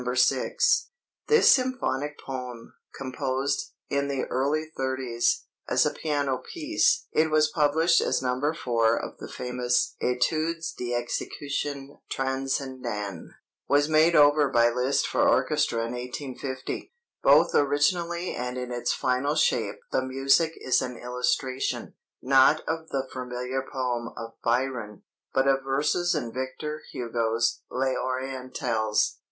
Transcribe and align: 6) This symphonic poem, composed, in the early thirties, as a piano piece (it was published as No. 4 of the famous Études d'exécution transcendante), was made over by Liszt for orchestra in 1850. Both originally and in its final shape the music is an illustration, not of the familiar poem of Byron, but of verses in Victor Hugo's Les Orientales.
6) 0.15 0.87
This 1.27 1.49
symphonic 1.49 2.17
poem, 2.17 2.73
composed, 2.97 3.73
in 3.87 4.07
the 4.07 4.23
early 4.31 4.65
thirties, 4.75 5.43
as 5.69 5.85
a 5.85 5.91
piano 5.93 6.39
piece 6.39 7.05
(it 7.11 7.29
was 7.29 7.51
published 7.51 8.01
as 8.01 8.19
No. 8.19 8.41
4 8.51 8.97
of 8.99 9.19
the 9.19 9.27
famous 9.27 9.95
Études 10.01 10.63
d'exécution 10.75 11.99
transcendante), 12.11 13.27
was 13.67 13.87
made 13.87 14.15
over 14.15 14.49
by 14.49 14.71
Liszt 14.71 15.05
for 15.05 15.29
orchestra 15.29 15.81
in 15.85 15.93
1850. 15.93 16.91
Both 17.21 17.53
originally 17.53 18.33
and 18.33 18.57
in 18.57 18.71
its 18.71 18.91
final 18.91 19.35
shape 19.35 19.81
the 19.91 20.01
music 20.01 20.53
is 20.55 20.81
an 20.81 20.97
illustration, 20.97 21.93
not 22.23 22.61
of 22.67 22.89
the 22.89 23.07
familiar 23.13 23.63
poem 23.71 24.11
of 24.17 24.33
Byron, 24.43 25.03
but 25.31 25.47
of 25.47 25.63
verses 25.63 26.15
in 26.15 26.33
Victor 26.33 26.81
Hugo's 26.91 27.61
Les 27.69 27.93
Orientales. 27.95 29.17